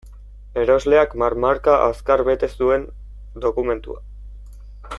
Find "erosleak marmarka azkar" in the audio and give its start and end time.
0.61-2.23